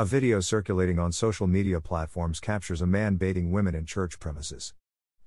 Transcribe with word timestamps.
A 0.00 0.06
video 0.06 0.40
circulating 0.40 0.98
on 0.98 1.12
social 1.12 1.46
media 1.46 1.78
platforms 1.78 2.40
captures 2.40 2.80
a 2.80 2.86
man 2.86 3.16
bathing 3.16 3.52
women 3.52 3.74
in 3.74 3.84
church 3.84 4.18
premises. 4.18 4.72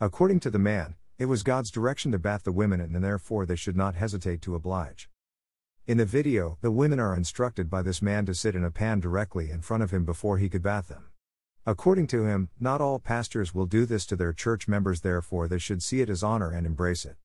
According 0.00 0.40
to 0.40 0.50
the 0.50 0.58
man, 0.58 0.94
it 1.18 1.26
was 1.26 1.42
God's 1.42 1.70
direction 1.70 2.10
to 2.12 2.18
bath 2.18 2.44
the 2.44 2.52
women 2.52 2.80
and 2.80 3.04
therefore 3.04 3.44
they 3.44 3.54
should 3.54 3.76
not 3.76 3.96
hesitate 3.96 4.40
to 4.40 4.54
oblige. 4.54 5.10
In 5.86 5.98
the 5.98 6.06
video, 6.06 6.56
the 6.62 6.70
women 6.70 6.98
are 6.98 7.14
instructed 7.14 7.68
by 7.68 7.82
this 7.82 8.00
man 8.00 8.24
to 8.24 8.34
sit 8.34 8.54
in 8.54 8.64
a 8.64 8.70
pan 8.70 8.98
directly 8.98 9.50
in 9.50 9.60
front 9.60 9.82
of 9.82 9.90
him 9.90 10.06
before 10.06 10.38
he 10.38 10.48
could 10.48 10.62
bath 10.62 10.88
them. 10.88 11.10
According 11.66 12.06
to 12.06 12.24
him, 12.24 12.48
not 12.58 12.80
all 12.80 12.98
pastors 12.98 13.54
will 13.54 13.66
do 13.66 13.84
this 13.84 14.06
to 14.06 14.16
their 14.16 14.32
church 14.32 14.68
members, 14.68 15.02
therefore, 15.02 15.48
they 15.48 15.58
should 15.58 15.82
see 15.82 16.00
it 16.00 16.08
as 16.08 16.22
honor 16.22 16.50
and 16.50 16.66
embrace 16.66 17.04
it. 17.04 17.16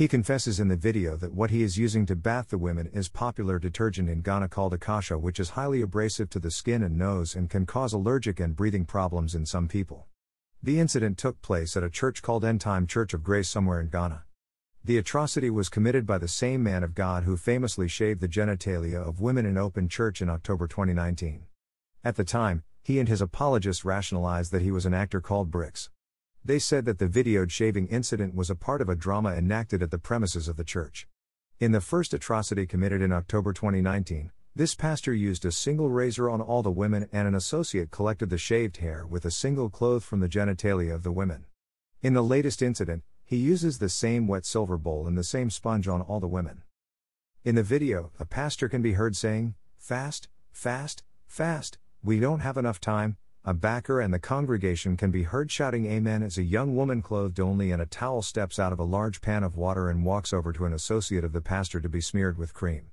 He 0.00 0.08
confesses 0.08 0.58
in 0.58 0.68
the 0.68 0.78
video 0.78 1.14
that 1.18 1.34
what 1.34 1.50
he 1.50 1.62
is 1.62 1.76
using 1.76 2.06
to 2.06 2.16
bath 2.16 2.48
the 2.48 2.56
women 2.56 2.86
is 2.86 3.10
popular 3.10 3.58
detergent 3.58 4.08
in 4.08 4.22
Ghana 4.22 4.48
called 4.48 4.72
Akasha, 4.72 5.18
which 5.18 5.38
is 5.38 5.50
highly 5.50 5.82
abrasive 5.82 6.30
to 6.30 6.38
the 6.38 6.50
skin 6.50 6.82
and 6.82 6.96
nose 6.96 7.34
and 7.34 7.50
can 7.50 7.66
cause 7.66 7.92
allergic 7.92 8.40
and 8.40 8.56
breathing 8.56 8.86
problems 8.86 9.34
in 9.34 9.44
some 9.44 9.68
people. 9.68 10.06
The 10.62 10.80
incident 10.80 11.18
took 11.18 11.42
place 11.42 11.76
at 11.76 11.84
a 11.84 11.90
church 11.90 12.22
called 12.22 12.46
End 12.46 12.62
Time 12.62 12.86
Church 12.86 13.12
of 13.12 13.22
Grace 13.22 13.50
somewhere 13.50 13.78
in 13.78 13.90
Ghana. 13.90 14.24
The 14.82 14.96
atrocity 14.96 15.50
was 15.50 15.68
committed 15.68 16.06
by 16.06 16.16
the 16.16 16.28
same 16.28 16.62
man 16.62 16.82
of 16.82 16.94
God 16.94 17.24
who 17.24 17.36
famously 17.36 17.86
shaved 17.86 18.22
the 18.22 18.26
genitalia 18.26 19.06
of 19.06 19.20
women 19.20 19.44
in 19.44 19.58
open 19.58 19.86
church 19.86 20.22
in 20.22 20.30
October 20.30 20.66
2019. 20.66 21.42
At 22.02 22.16
the 22.16 22.24
time, 22.24 22.62
he 22.82 22.98
and 23.00 23.06
his 23.06 23.20
apologists 23.20 23.84
rationalized 23.84 24.50
that 24.52 24.62
he 24.62 24.70
was 24.70 24.86
an 24.86 24.94
actor 24.94 25.20
called 25.20 25.50
Bricks. 25.50 25.90
They 26.44 26.58
said 26.58 26.86
that 26.86 26.98
the 26.98 27.08
videoed 27.08 27.50
shaving 27.50 27.86
incident 27.88 28.34
was 28.34 28.48
a 28.48 28.54
part 28.54 28.80
of 28.80 28.88
a 28.88 28.96
drama 28.96 29.34
enacted 29.34 29.82
at 29.82 29.90
the 29.90 29.98
premises 29.98 30.48
of 30.48 30.56
the 30.56 30.64
church. 30.64 31.06
In 31.58 31.72
the 31.72 31.80
first 31.82 32.14
atrocity 32.14 32.66
committed 32.66 33.02
in 33.02 33.12
October 33.12 33.52
2019, 33.52 34.30
this 34.56 34.74
pastor 34.74 35.12
used 35.12 35.44
a 35.44 35.52
single 35.52 35.90
razor 35.90 36.30
on 36.30 36.40
all 36.40 36.62
the 36.62 36.70
women 36.70 37.08
and 37.12 37.28
an 37.28 37.34
associate 37.34 37.90
collected 37.90 38.30
the 38.30 38.38
shaved 38.38 38.78
hair 38.78 39.06
with 39.06 39.24
a 39.24 39.30
single 39.30 39.68
cloth 39.68 40.02
from 40.02 40.20
the 40.20 40.28
genitalia 40.28 40.94
of 40.94 41.02
the 41.02 41.12
women. 41.12 41.44
In 42.02 42.14
the 42.14 42.22
latest 42.22 42.62
incident, 42.62 43.04
he 43.24 43.36
uses 43.36 43.78
the 43.78 43.88
same 43.88 44.26
wet 44.26 44.46
silver 44.46 44.78
bowl 44.78 45.06
and 45.06 45.16
the 45.16 45.22
same 45.22 45.50
sponge 45.50 45.86
on 45.86 46.00
all 46.00 46.18
the 46.18 46.26
women. 46.26 46.62
In 47.44 47.54
the 47.54 47.62
video, 47.62 48.10
a 48.18 48.24
pastor 48.24 48.68
can 48.68 48.82
be 48.82 48.94
heard 48.94 49.14
saying, 49.14 49.54
Fast, 49.78 50.28
fast, 50.50 51.04
fast, 51.26 51.78
we 52.02 52.18
don't 52.18 52.40
have 52.40 52.56
enough 52.56 52.80
time. 52.80 53.18
A 53.42 53.54
backer 53.54 54.02
and 54.02 54.12
the 54.12 54.18
congregation 54.18 54.98
can 54.98 55.10
be 55.10 55.22
heard 55.22 55.50
shouting 55.50 55.86
Amen 55.86 56.22
as 56.22 56.36
a 56.36 56.42
young 56.42 56.76
woman 56.76 57.00
clothed 57.00 57.40
only 57.40 57.70
in 57.70 57.80
a 57.80 57.86
towel 57.86 58.20
steps 58.20 58.58
out 58.58 58.70
of 58.70 58.78
a 58.78 58.84
large 58.84 59.22
pan 59.22 59.42
of 59.42 59.56
water 59.56 59.88
and 59.88 60.04
walks 60.04 60.34
over 60.34 60.52
to 60.52 60.66
an 60.66 60.74
associate 60.74 61.24
of 61.24 61.32
the 61.32 61.40
pastor 61.40 61.80
to 61.80 61.88
be 61.88 62.02
smeared 62.02 62.36
with 62.36 62.52
cream. 62.52 62.90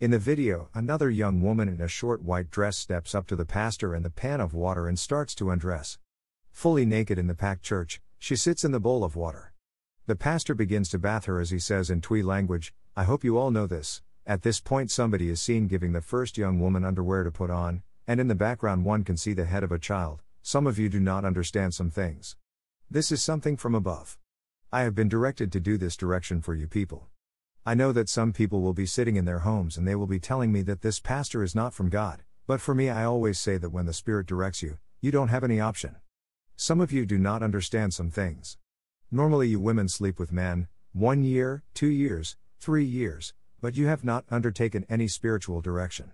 In 0.00 0.10
the 0.10 0.18
video, 0.18 0.68
another 0.74 1.10
young 1.10 1.42
woman 1.42 1.68
in 1.68 1.80
a 1.80 1.86
short 1.86 2.22
white 2.22 2.50
dress 2.50 2.76
steps 2.76 3.14
up 3.14 3.28
to 3.28 3.36
the 3.36 3.44
pastor 3.44 3.94
and 3.94 4.04
the 4.04 4.10
pan 4.10 4.40
of 4.40 4.52
water 4.52 4.88
and 4.88 4.98
starts 4.98 5.32
to 5.36 5.50
undress. 5.50 5.98
Fully 6.50 6.84
naked 6.84 7.16
in 7.16 7.28
the 7.28 7.34
packed 7.36 7.62
church, 7.62 8.00
she 8.18 8.34
sits 8.34 8.64
in 8.64 8.72
the 8.72 8.80
bowl 8.80 9.04
of 9.04 9.14
water. 9.14 9.52
The 10.06 10.16
pastor 10.16 10.56
begins 10.56 10.88
to 10.88 10.98
bath 10.98 11.26
her 11.26 11.38
as 11.38 11.50
he 11.50 11.60
says 11.60 11.88
in 11.88 12.00
Twi 12.00 12.20
language, 12.20 12.74
I 12.96 13.04
hope 13.04 13.22
you 13.22 13.38
all 13.38 13.52
know 13.52 13.68
this. 13.68 14.02
At 14.26 14.42
this 14.42 14.58
point, 14.58 14.90
somebody 14.90 15.30
is 15.30 15.40
seen 15.40 15.68
giving 15.68 15.92
the 15.92 16.00
first 16.00 16.36
young 16.36 16.58
woman 16.58 16.84
underwear 16.84 17.22
to 17.22 17.30
put 17.30 17.50
on, 17.50 17.84
and 18.06 18.20
in 18.20 18.28
the 18.28 18.34
background, 18.34 18.84
one 18.84 19.02
can 19.04 19.16
see 19.16 19.32
the 19.32 19.46
head 19.46 19.64
of 19.64 19.72
a 19.72 19.78
child. 19.78 20.22
Some 20.42 20.66
of 20.66 20.78
you 20.78 20.88
do 20.88 21.00
not 21.00 21.24
understand 21.24 21.72
some 21.72 21.90
things. 21.90 22.36
This 22.90 23.10
is 23.10 23.22
something 23.22 23.56
from 23.56 23.74
above. 23.74 24.18
I 24.70 24.82
have 24.82 24.94
been 24.94 25.08
directed 25.08 25.50
to 25.52 25.60
do 25.60 25.78
this 25.78 25.96
direction 25.96 26.42
for 26.42 26.54
you 26.54 26.66
people. 26.66 27.08
I 27.64 27.74
know 27.74 27.92
that 27.92 28.10
some 28.10 28.32
people 28.32 28.60
will 28.60 28.74
be 28.74 28.84
sitting 28.84 29.16
in 29.16 29.24
their 29.24 29.38
homes 29.38 29.78
and 29.78 29.88
they 29.88 29.94
will 29.94 30.06
be 30.06 30.20
telling 30.20 30.52
me 30.52 30.60
that 30.62 30.82
this 30.82 31.00
pastor 31.00 31.42
is 31.42 31.54
not 31.54 31.72
from 31.72 31.88
God, 31.88 32.22
but 32.46 32.60
for 32.60 32.74
me, 32.74 32.90
I 32.90 33.04
always 33.04 33.38
say 33.38 33.56
that 33.56 33.70
when 33.70 33.86
the 33.86 33.94
Spirit 33.94 34.26
directs 34.26 34.62
you, 34.62 34.76
you 35.00 35.10
don't 35.10 35.28
have 35.28 35.44
any 35.44 35.60
option. 35.60 35.96
Some 36.56 36.80
of 36.80 36.92
you 36.92 37.06
do 37.06 37.18
not 37.18 37.42
understand 37.42 37.94
some 37.94 38.10
things. 38.10 38.58
Normally, 39.10 39.48
you 39.48 39.60
women 39.60 39.88
sleep 39.88 40.18
with 40.18 40.30
men, 40.30 40.68
one 40.92 41.24
year, 41.24 41.62
two 41.72 41.88
years, 41.88 42.36
three 42.60 42.84
years, 42.84 43.32
but 43.62 43.76
you 43.76 43.86
have 43.86 44.04
not 44.04 44.24
undertaken 44.30 44.84
any 44.90 45.08
spiritual 45.08 45.62
direction. 45.62 46.12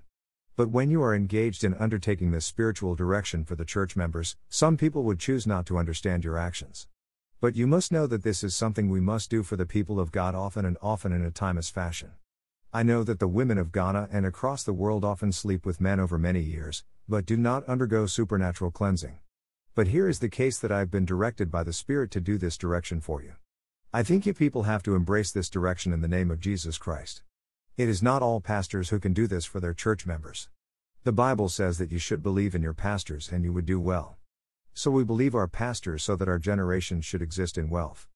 But 0.61 0.69
when 0.69 0.91
you 0.91 1.03
are 1.03 1.15
engaged 1.15 1.65
in 1.65 1.73
undertaking 1.73 2.33
this 2.33 2.45
spiritual 2.45 2.95
direction 2.95 3.47
for 3.47 3.57
the 3.57 3.65
church 3.65 3.97
members, 3.97 4.37
some 4.51 4.77
people 4.77 5.05
would 5.05 5.19
choose 5.19 5.47
not 5.47 5.65
to 5.65 5.79
understand 5.79 6.23
your 6.23 6.37
actions. 6.37 6.87
But 7.41 7.57
you 7.57 7.67
must 7.67 7.91
know 7.91 8.07
that 8.07 8.25
this 8.25 8.45
is 8.45 8.55
something 8.55 8.91
we 8.91 9.01
must 9.01 9.31
do 9.31 9.43
for 9.43 9.57
the 9.57 9.65
people 9.65 9.99
of 9.99 10.13
God 10.13 10.35
often 10.35 10.67
and 10.67 10.77
often 10.83 11.13
in 11.13 11.25
a 11.25 11.31
timeless 11.31 11.71
fashion. 11.71 12.11
I 12.75 12.83
know 12.83 13.03
that 13.05 13.21
the 13.21 13.27
women 13.27 13.57
of 13.57 13.73
Ghana 13.73 14.11
and 14.13 14.27
across 14.27 14.63
the 14.63 14.75
world 14.75 15.03
often 15.03 15.33
sleep 15.33 15.65
with 15.65 15.81
men 15.81 15.99
over 15.99 16.19
many 16.19 16.41
years, 16.41 16.85
but 17.09 17.25
do 17.25 17.39
not 17.39 17.65
undergo 17.65 18.05
supernatural 18.05 18.71
cleansing. 18.71 19.19
But 19.75 19.89
here 19.89 20.11
is 20.11 20.19
the 20.19 20.29
case 20.29 20.59
that 20.59 20.71
I 20.71 20.81
have 20.81 20.91
been 20.91 21.07
directed 21.07 21.51
by 21.51 21.65
the 21.65 21.73
Spirit 21.73 22.11
to 22.11 22.21
do 22.21 22.37
this 22.37 22.59
direction 22.59 23.01
for 23.01 23.23
you. 23.23 23.33
I 23.95 24.03
think 24.03 24.27
you 24.27 24.35
people 24.35 24.65
have 24.65 24.83
to 24.83 24.95
embrace 24.95 25.33
this 25.33 25.49
direction 25.49 25.95
in 25.95 26.03
the 26.03 26.07
name 26.07 26.31
of 26.31 26.39
Jesus 26.39 26.77
Christ. 26.77 27.23
It 27.81 27.89
is 27.89 28.03
not 28.03 28.21
all 28.21 28.43
pastors 28.43 28.91
who 28.91 29.01
can 29.01 29.15
do 29.15 29.27
this 29.27 29.47
for 29.47 29.59
their 29.59 29.73
church 29.73 30.05
members. 30.05 30.51
The 31.05 31.13
Bible 31.13 31.49
says 31.49 31.79
that 31.79 31.91
you 31.91 31.99
should 31.99 32.23
believe 32.23 32.55
in 32.55 32.61
your 32.61 32.75
pastors 32.75 33.31
and 33.33 33.43
you 33.43 33.55
would 33.55 33.65
do 33.65 33.81
well. 33.81 34.19
So 34.75 34.91
we 34.91 35.03
believe 35.03 35.35
our 35.35 35.49
pastors 35.49 36.03
so 36.03 36.15
that 36.17 36.29
our 36.29 36.39
generation 36.39 37.01
should 37.01 37.23
exist 37.23 37.57
in 37.57 37.71
wealth. 37.71 38.07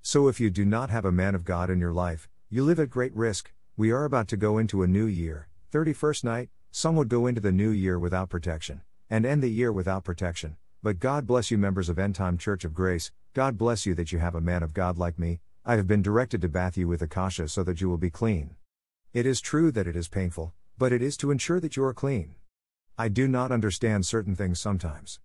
So 0.00 0.26
if 0.26 0.40
you 0.40 0.50
do 0.50 0.64
not 0.64 0.90
have 0.90 1.04
a 1.04 1.12
man 1.12 1.36
of 1.36 1.44
God 1.44 1.70
in 1.70 1.78
your 1.78 1.92
life, 1.92 2.28
you 2.50 2.64
live 2.64 2.80
at 2.80 2.90
great 2.90 3.14
risk. 3.14 3.52
We 3.76 3.92
are 3.92 4.04
about 4.04 4.26
to 4.26 4.36
go 4.36 4.58
into 4.58 4.82
a 4.82 4.88
new 4.88 5.06
year, 5.06 5.46
31st 5.72 6.24
night, 6.24 6.48
some 6.72 6.96
would 6.96 7.08
go 7.08 7.28
into 7.28 7.40
the 7.40 7.52
new 7.52 7.70
year 7.70 8.00
without 8.00 8.28
protection, 8.28 8.80
and 9.08 9.24
end 9.24 9.40
the 9.40 9.50
year 9.50 9.70
without 9.70 10.02
protection, 10.02 10.56
but 10.82 10.98
God 10.98 11.28
bless 11.28 11.48
you, 11.48 11.58
members 11.58 11.88
of 11.88 11.96
End 11.96 12.16
Time 12.16 12.38
Church 12.38 12.64
of 12.64 12.74
Grace. 12.74 13.12
God 13.34 13.56
bless 13.56 13.86
you 13.86 13.94
that 13.94 14.10
you 14.10 14.18
have 14.18 14.34
a 14.34 14.40
man 14.40 14.64
of 14.64 14.74
God 14.74 14.98
like 14.98 15.16
me. 15.16 15.38
I 15.64 15.76
have 15.76 15.86
been 15.86 16.02
directed 16.02 16.40
to 16.40 16.48
bath 16.48 16.76
you 16.76 16.88
with 16.88 17.02
Akasha 17.02 17.46
so 17.46 17.62
that 17.62 17.80
you 17.80 17.88
will 17.88 17.98
be 17.98 18.10
clean. 18.10 18.56
It 19.14 19.26
is 19.26 19.42
true 19.42 19.70
that 19.72 19.86
it 19.86 19.94
is 19.94 20.08
painful, 20.08 20.54
but 20.78 20.90
it 20.90 21.02
is 21.02 21.18
to 21.18 21.30
ensure 21.30 21.60
that 21.60 21.76
you 21.76 21.84
are 21.84 21.92
clean. 21.92 22.36
I 22.96 23.08
do 23.08 23.28
not 23.28 23.52
understand 23.52 24.06
certain 24.06 24.34
things 24.34 24.58
sometimes. 24.58 25.20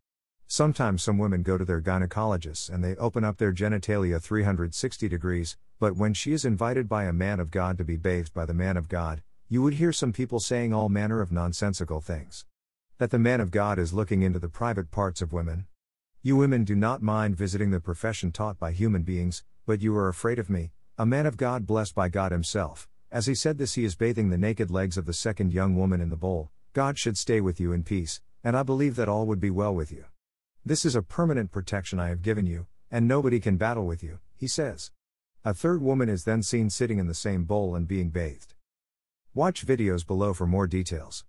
Sometimes 0.46 1.02
some 1.02 1.18
women 1.18 1.42
go 1.42 1.58
to 1.58 1.64
their 1.64 1.80
gynecologists 1.80 2.70
and 2.70 2.84
they 2.84 2.97
open 2.97 3.24
up 3.24 3.38
their 3.38 3.53
genitalia 3.53 4.22
360 4.22 5.08
degrees, 5.08 5.56
but 5.80 5.96
when 5.96 6.14
she 6.14 6.34
is 6.34 6.44
invited 6.44 6.90
by 6.90 7.06
a 7.06 7.14
man 7.14 7.40
of 7.40 7.50
God 7.50 7.78
to 7.78 7.86
be 7.86 7.96
bathed 7.96 8.34
by 8.34 8.46
the 8.46 8.53
man 8.53 8.76
of 8.76 8.90
God, 8.90 9.24
you 9.47 9.62
would 9.62 9.76
hear 9.76 9.94
some 9.94 10.12
people 10.12 10.42
saying 10.42 10.74
all 10.74 10.90
manner 10.90 11.22
of 11.22 11.31
nonsensical 11.31 12.02
things 12.02 12.46
that 12.97 13.09
the 13.12 13.18
man 13.18 13.40
of 13.40 13.52
God 13.52 13.80
is 13.80 13.94
looking 13.94 14.22
into 14.22 14.40
the 14.40 14.50
private 14.50 14.92
parts 14.92 15.22
of 15.22 15.31
women. 15.31 15.66
You 16.22 16.36
women 16.36 16.66
do 16.66 16.76
not 16.76 17.02
mind 17.02 17.38
visiting 17.38 17.72
the 17.72 17.80
profession 17.80 18.34
taught 18.34 18.59
by 18.59 18.74
human 18.74 19.03
beings, 19.03 19.46
but 19.66 19.81
you 19.81 19.96
are 19.96 20.09
afraid 20.09 20.40
of 20.40 20.50
me, 20.50 20.72
a 20.97 21.06
man 21.06 21.26
of 21.26 21.38
God 21.38 21.66
blessed 21.66 21.96
by 21.96 22.09
God 22.09 22.34
Himself. 22.34 22.90
As 23.09 23.25
he 23.25 23.35
said 23.35 23.57
this, 23.57 23.75
he 23.75 23.85
is 23.85 23.95
bathing 23.95 24.29
the 24.29 24.38
naked 24.38 24.69
legs 24.69 24.97
of 24.97 25.06
the 25.06 25.13
second 25.13 25.53
young 25.53 25.78
woman 25.78 26.01
in 26.01 26.09
the 26.09 26.18
bowl. 26.18 26.51
God 26.73 27.00
should 27.00 27.18
stay 27.18 27.40
with 27.40 27.59
you 27.59 27.72
in 27.72 27.84
peace, 27.84 28.19
and 28.44 28.57
I 28.57 28.63
believe 28.63 28.97
that 28.97 29.07
all 29.07 29.25
would 29.25 29.40
be 29.40 29.50
well 29.50 29.73
with 29.73 29.91
you. 29.91 30.06
This 30.66 30.84
is 30.84 30.95
a 30.95 31.01
permanent 31.01 31.50
protection 31.50 32.00
I 32.00 32.09
have 32.09 32.22
given 32.22 32.46
you, 32.46 32.67
and 32.91 33.07
nobody 33.07 33.40
can 33.40 33.56
battle 33.56 33.85
with 33.85 34.03
you, 34.03 34.19
he 34.35 34.47
says. 34.47 34.91
A 35.46 35.53
third 35.53 35.81
woman 35.81 36.09
is 36.09 36.25
then 36.25 36.44
seen 36.44 36.69
sitting 36.69 37.00
in 37.00 37.07
the 37.07 37.13
same 37.13 37.46
bowl 37.46 37.75
and 37.75 37.88
being 37.88 38.09
bathed. 38.09 38.56
Watch 39.34 39.66
videos 39.66 40.06
below 40.06 40.34
for 40.34 40.46
more 40.46 40.67
details. 40.67 41.23